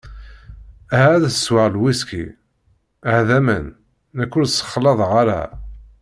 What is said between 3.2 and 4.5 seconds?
d aman, nekk ur